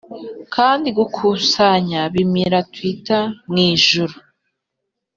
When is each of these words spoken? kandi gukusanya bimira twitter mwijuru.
kandi 0.55 0.87
gukusanya 0.97 2.01
bimira 2.13 2.59
twitter 2.73 3.23
mwijuru. 3.49 4.15